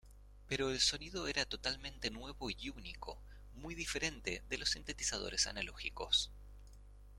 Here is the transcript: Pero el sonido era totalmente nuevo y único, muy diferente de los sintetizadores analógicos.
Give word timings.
Pero 0.47 0.71
el 0.71 0.79
sonido 0.79 1.27
era 1.27 1.45
totalmente 1.45 2.09
nuevo 2.09 2.49
y 2.49 2.69
único, 2.71 3.21
muy 3.53 3.75
diferente 3.75 4.41
de 4.49 4.57
los 4.57 4.69
sintetizadores 4.71 5.45
analógicos. 5.45 6.31